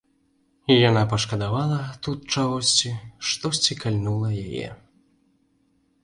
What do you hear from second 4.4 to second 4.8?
яе.